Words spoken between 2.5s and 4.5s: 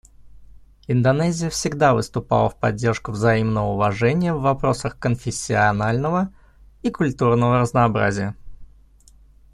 поддержку взаимного уважения в